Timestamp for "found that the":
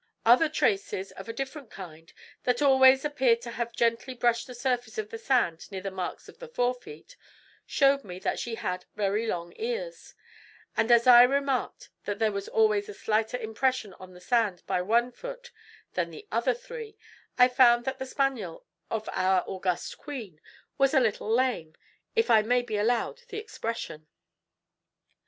17.47-18.07